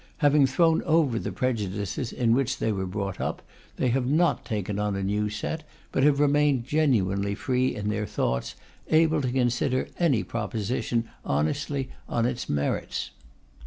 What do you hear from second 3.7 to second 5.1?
they have not taken on a